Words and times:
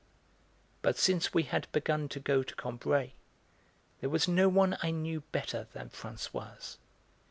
But 0.81 0.97
since 0.97 1.31
we 1.31 1.43
had 1.43 1.71
begun 1.71 2.09
to 2.09 2.19
go 2.19 2.41
to 2.41 2.55
Combray 2.55 3.13
there 3.99 4.09
was 4.09 4.27
no 4.27 4.49
one 4.49 4.75
I 4.81 4.89
knew 4.89 5.21
better 5.31 5.67
than 5.73 5.91
Françoise. 5.91 6.77